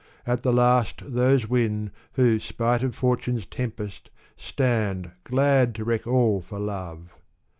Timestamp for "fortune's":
2.95-3.45